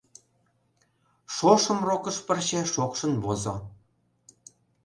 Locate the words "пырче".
2.25-2.61